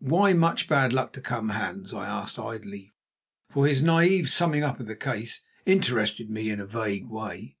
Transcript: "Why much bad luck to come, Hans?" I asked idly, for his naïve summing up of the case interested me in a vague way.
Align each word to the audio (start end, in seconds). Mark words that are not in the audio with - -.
"Why 0.00 0.32
much 0.32 0.66
bad 0.68 0.92
luck 0.92 1.12
to 1.12 1.20
come, 1.20 1.50
Hans?" 1.50 1.94
I 1.94 2.08
asked 2.08 2.40
idly, 2.40 2.92
for 3.50 3.68
his 3.68 3.82
naïve 3.82 4.26
summing 4.28 4.64
up 4.64 4.80
of 4.80 4.88
the 4.88 4.96
case 4.96 5.44
interested 5.64 6.28
me 6.28 6.50
in 6.50 6.58
a 6.58 6.66
vague 6.66 7.06
way. 7.08 7.56